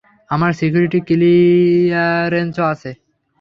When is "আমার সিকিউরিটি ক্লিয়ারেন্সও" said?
0.31-2.65